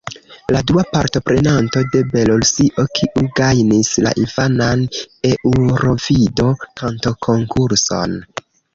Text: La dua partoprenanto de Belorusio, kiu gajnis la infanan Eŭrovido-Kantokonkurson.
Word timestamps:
La 0.53 0.61
dua 0.69 0.83
partoprenanto 0.95 1.83
de 1.95 2.01
Belorusio, 2.13 2.87
kiu 3.01 3.23
gajnis 3.41 3.93
la 4.07 4.15
infanan 4.25 4.85
Eŭrovido-Kantokonkurson. 5.35 8.23